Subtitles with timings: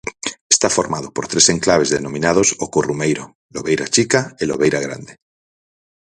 [0.53, 5.13] Está formado por tres enclaves denominados o Corrumeiro, Lobeira Chica e Lobeira Grande.